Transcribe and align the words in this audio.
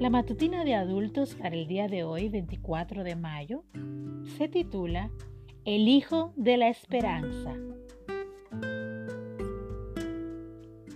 La 0.00 0.08
matutina 0.08 0.64
de 0.64 0.74
adultos 0.74 1.34
para 1.34 1.54
el 1.54 1.66
día 1.66 1.86
de 1.86 2.04
hoy, 2.04 2.30
24 2.30 3.04
de 3.04 3.16
mayo, 3.16 3.64
se 4.38 4.48
titula 4.48 5.10
El 5.66 5.88
Hijo 5.88 6.32
de 6.36 6.56
la 6.56 6.70
Esperanza. 6.70 7.54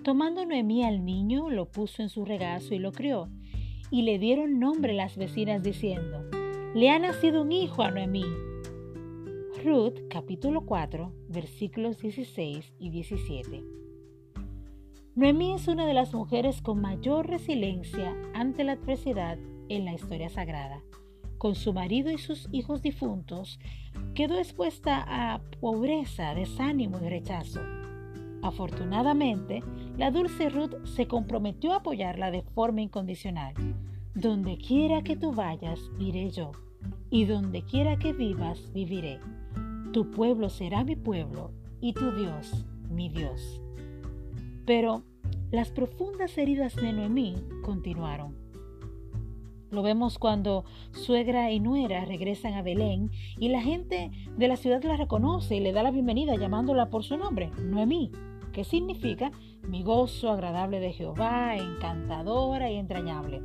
Tomando 0.02 0.46
Noemí 0.46 0.84
al 0.84 1.04
niño, 1.04 1.50
lo 1.50 1.70
puso 1.70 2.00
en 2.00 2.08
su 2.08 2.25
regazo 2.25 2.72
y 2.75 2.79
lo 2.79 2.93
crió, 2.93 3.29
y 3.90 4.04
le 4.04 4.18
dieron 4.18 4.58
nombre 4.58 4.94
las 4.94 5.18
vecinas 5.18 5.62
diciendo, 5.62 6.25
le 6.75 6.89
ha 6.89 6.98
nacido 6.98 7.43
un 7.43 7.52
hijo 7.52 7.82
a 7.82 7.90
Noemí. 7.90 8.25
Ruth 9.62 9.98
capítulo 10.08 10.64
4 10.64 11.12
versículos 11.29 11.98
16 11.98 12.72
y 12.79 12.89
17. 12.89 13.83
Noemí 15.17 15.53
es 15.53 15.68
una 15.68 15.86
de 15.86 15.95
las 15.95 16.13
mujeres 16.13 16.61
con 16.61 16.81
mayor 16.81 17.29
resiliencia 17.29 18.17
ante 18.35 18.64
la 18.64 18.73
adversidad 18.73 19.39
en 19.68 19.85
la 19.85 19.95
historia 19.95 20.29
sagrada. 20.29 20.82
Con 21.39 21.54
su 21.54 21.73
marido 21.73 22.11
y 22.11 22.18
sus 22.18 22.49
hijos 22.50 22.82
difuntos, 22.82 23.61
quedó 24.17 24.37
expuesta 24.39 25.04
a 25.07 25.40
pobreza, 25.61 26.35
desánimo 26.35 26.99
y 27.00 27.09
rechazo. 27.09 27.61
Afortunadamente, 28.43 29.63
la 29.96 30.11
dulce 30.11 30.50
Ruth 30.50 30.85
se 30.85 31.07
comprometió 31.07 31.75
a 31.75 31.76
apoyarla 31.76 32.33
de 32.33 32.42
forma 32.42 32.81
incondicional. 32.81 33.55
Donde 34.17 34.59
quiera 34.59 35.03
que 35.03 35.15
tú 35.15 35.33
vayas, 35.33 35.78
iré 36.01 36.31
yo, 36.31 36.51
y 37.11 37.25
donde 37.27 37.62
quiera 37.62 38.01
que 38.01 38.12
vivas, 38.12 38.73
viviré. 38.73 39.20
Tu 39.92 40.11
pueblo 40.11 40.49
será 40.49 40.83
mi 40.83 40.97
pueblo, 40.97 41.53
y 41.81 41.93
tu 41.93 42.11
Dios, 42.11 42.67
mi 42.91 43.09
Dios. 43.09 43.61
Pero 44.65 45.03
las 45.51 45.70
profundas 45.70 46.37
heridas 46.39 46.75
de 46.77 46.93
Noemí 46.93 47.37
continuaron. 47.62 48.34
Lo 49.71 49.83
vemos 49.83 50.19
cuando 50.19 50.65
suegra 50.93 51.51
y 51.51 51.59
nuera 51.59 52.05
regresan 52.05 52.55
a 52.55 52.62
Belén 52.62 53.11
y 53.39 53.48
la 53.48 53.61
gente 53.61 54.11
de 54.37 54.48
la 54.48 54.56
ciudad 54.56 54.83
la 54.84 54.97
reconoce 54.97 55.56
y 55.56 55.61
le 55.61 55.73
da 55.73 55.83
la 55.83 55.91
bienvenida 55.91 56.37
llamándola 56.37 56.91
por 56.91 57.03
su 57.03 57.17
nombre, 57.17 57.51
Noemí, 57.61 58.12
que 58.53 58.62
significa 58.62 59.33
mi 59.69 59.83
gozo 59.83 60.31
agradable 60.31 60.78
de 60.78 60.93
Jehová, 60.93 61.56
encantadora 61.56 62.71
y 62.71 62.77
entrañable. 62.77 63.43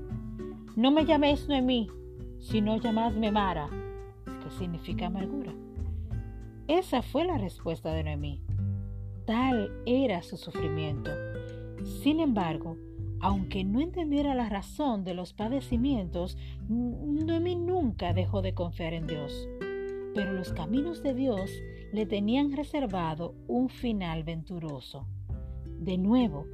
No 0.75 0.91
me 0.91 1.05
llaméis 1.05 1.47
Noemí, 1.47 1.89
sino 2.39 2.77
llamadme 2.77 3.31
Mara, 3.31 3.67
que 4.43 4.51
significa 4.51 5.07
amargura. 5.07 5.53
Esa 6.67 7.01
fue 7.01 7.25
la 7.25 7.39
respuesta 7.39 7.91
de 7.91 8.03
Noemí. 8.03 8.41
Tal 9.29 9.71
era 9.85 10.23
su 10.23 10.37
sufrimiento. 10.37 11.11
Sin 12.01 12.19
embargo, 12.19 12.77
aunque 13.19 13.63
no 13.63 13.79
entendiera 13.79 14.33
la 14.33 14.49
razón 14.49 15.03
de 15.03 15.13
los 15.13 15.33
padecimientos, 15.33 16.35
Noemí 16.67 17.55
nunca 17.55 18.11
dejó 18.13 18.41
de 18.41 18.55
confiar 18.55 18.93
en 18.93 19.05
Dios. 19.05 19.47
Pero 20.15 20.33
los 20.33 20.51
caminos 20.51 21.03
de 21.03 21.13
Dios 21.13 21.51
le 21.93 22.07
tenían 22.07 22.53
reservado 22.53 23.35
un 23.47 23.69
final 23.69 24.23
venturoso. 24.23 25.05
De 25.77 25.99
nuevo, 25.99 26.47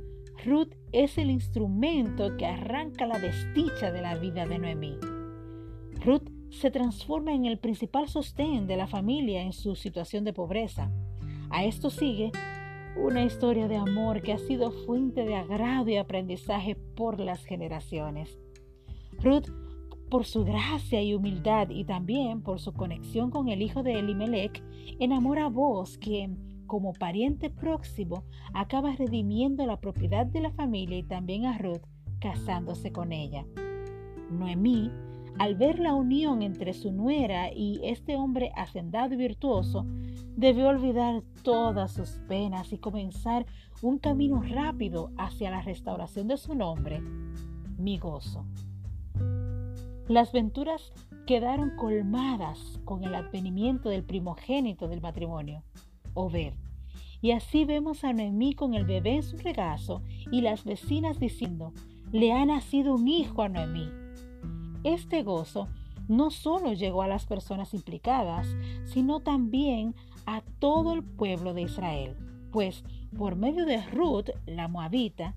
Ruth 0.44 0.74
es 0.92 1.18
el 1.18 1.30
instrumento 1.30 2.36
que 2.36 2.46
arranca 2.46 3.06
la 3.08 3.20
desdicha 3.20 3.94
de 3.94 4.02
la 4.02 4.16
vida 4.16 4.46
de 4.46 4.60
Noemí. 4.60 4.98
Ruth 6.04 6.30
se 6.50 6.72
transforma 6.72 7.34
en 7.34 7.46
el 7.46 7.58
principal 7.58 8.10
sostén 8.10 8.68
de 8.68 8.76
la 8.76 8.88
familia 8.88 9.44
en 9.44 9.54
su 9.54 9.78
situación 9.78 10.26
de 10.26 10.34
pobreza. 10.34 10.92
A 11.50 11.64
esto 11.64 11.90
sigue 11.90 12.34
una 12.98 13.24
historia 13.24 13.68
de 13.68 13.76
amor 13.76 14.22
que 14.22 14.34
ha 14.34 14.38
sido 14.38 14.72
fuente 14.72 15.26
de 15.26 15.36
agrado 15.36 15.90
y 15.90 15.98
aprendizaje 15.98 16.76
por 16.76 17.20
las 17.20 17.44
generaciones. 17.46 18.40
Ruth, 19.22 19.50
por 20.10 20.26
su 20.26 20.46
gracia 20.46 21.02
y 21.02 21.14
humildad 21.14 21.70
y 21.70 21.84
también 21.84 22.42
por 22.42 22.60
su 22.60 22.74
conexión 22.74 23.32
con 23.32 23.50
el 23.50 23.62
hijo 23.62 23.84
de 23.84 24.00
Elimelech, 24.00 24.64
enamora 25.00 25.46
a 25.46 25.50
vos, 25.50 25.98
quien, 25.98 26.64
como 26.68 26.94
pariente 26.94 27.50
próximo, 27.50 28.24
acaba 28.54 28.96
redimiendo 28.96 29.66
la 29.66 29.80
propiedad 29.80 30.26
de 30.26 30.42
la 30.42 30.52
familia 30.52 30.98
y 30.98 31.04
también 31.04 31.46
a 31.46 31.58
Ruth, 31.58 31.84
casándose 32.20 32.92
con 32.92 33.12
ella. 33.12 33.46
Noemí 34.32 34.92
al 35.38 35.56
ver 35.56 35.80
la 35.80 35.94
unión 35.94 36.42
entre 36.42 36.74
su 36.74 36.92
nuera 36.92 37.52
y 37.54 37.82
este 37.84 38.16
hombre 38.16 38.52
hacendado 38.56 39.14
y 39.14 39.18
virtuoso, 39.18 39.86
debió 40.36 40.68
olvidar 40.68 41.24
todas 41.44 41.92
sus 41.92 42.12
penas 42.28 42.72
y 42.72 42.78
comenzar 42.78 43.46
un 43.82 43.98
camino 44.00 44.42
rápido 44.42 45.12
hacia 45.18 45.52
la 45.52 45.62
restauración 45.62 46.28
de 46.28 46.38
su 46.38 46.56
nombre, 46.56 47.02
mi 47.78 47.98
gozo. 47.98 48.46
Las 50.08 50.32
venturas 50.32 50.94
quedaron 51.26 51.76
colmadas 51.76 52.80
con 52.86 53.04
el 53.04 53.16
advenimiento 53.16 53.90
del 53.90 54.04
primogénito 54.04 54.88
del 54.88 55.02
matrimonio, 55.02 55.64
Obed. 56.14 56.54
Y 57.22 57.32
así 57.32 57.66
vemos 57.66 58.04
a 58.04 58.14
Noemí 58.14 58.54
con 58.54 58.76
el 58.76 58.86
bebé 58.86 59.16
en 59.16 59.24
su 59.24 59.38
regazo 59.38 60.04
y 60.32 60.42
las 60.42 60.64
vecinas 60.64 61.20
diciendo, 61.20 61.74
le 62.12 62.32
ha 62.32 62.46
nacido 62.46 62.94
un 62.94 63.08
hijo 63.08 63.42
a 63.42 63.50
Noemí. 63.50 64.05
Este 64.86 65.24
gozo 65.24 65.68
no 66.08 66.30
solo 66.30 66.74
llegó 66.74 67.02
a 67.02 67.08
las 67.08 67.26
personas 67.26 67.74
implicadas, 67.74 68.48
sino 68.86 69.20
también 69.20 69.96
a 70.28 70.42
todo 70.60 70.94
el 70.94 71.04
pueblo 71.04 71.56
de 71.56 71.64
Israel, 71.64 72.16
pues 72.52 72.84
por 73.18 73.36
medio 73.36 73.66
de 73.66 73.82
Ruth, 73.88 74.30
la 74.46 74.68
moabita, 74.68 75.36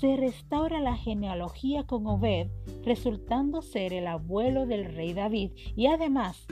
se 0.00 0.16
restaura 0.16 0.80
la 0.80 0.96
genealogía 0.96 1.84
con 1.84 2.06
Obed, 2.06 2.48
resultando 2.84 3.60
ser 3.60 3.92
el 3.92 4.06
abuelo 4.06 4.64
del 4.64 4.86
rey 4.86 5.12
David 5.12 5.52
y 5.76 5.88
además 5.88 6.46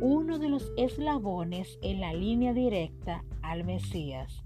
uno 0.00 0.38
de 0.38 0.48
los 0.48 0.70
eslabones 0.76 1.80
en 1.82 2.00
la 2.00 2.14
línea 2.14 2.52
directa 2.52 3.24
al 3.42 3.64
Mesías. 3.64 4.44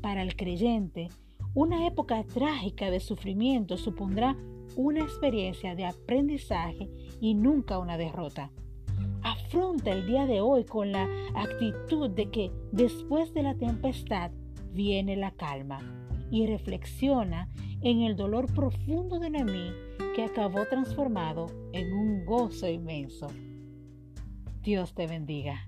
Para 0.00 0.22
el 0.22 0.34
creyente, 0.34 1.08
una 1.54 1.86
época 1.86 2.22
trágica 2.24 2.90
de 2.90 3.00
sufrimiento 3.00 3.76
supondrá 3.76 4.36
una 4.76 5.00
experiencia 5.00 5.74
de 5.74 5.86
aprendizaje 5.86 6.88
y 7.20 7.34
nunca 7.34 7.78
una 7.78 7.96
derrota. 7.96 8.50
Afronta 9.22 9.90
el 9.90 10.06
día 10.06 10.26
de 10.26 10.40
hoy 10.40 10.64
con 10.64 10.92
la 10.92 11.08
actitud 11.34 12.10
de 12.10 12.30
que 12.30 12.52
después 12.72 13.34
de 13.34 13.42
la 13.42 13.54
tempestad 13.54 14.30
viene 14.72 15.16
la 15.16 15.32
calma 15.32 15.80
y 16.30 16.46
reflexiona 16.46 17.48
en 17.80 18.02
el 18.02 18.16
dolor 18.16 18.52
profundo 18.52 19.18
de 19.18 19.30
Noemí 19.30 19.72
que 20.14 20.24
acabó 20.24 20.66
transformado 20.66 21.46
en 21.72 21.92
un 21.92 22.24
gozo 22.24 22.68
inmenso. 22.68 23.28
Dios 24.62 24.94
te 24.94 25.06
bendiga. 25.06 25.64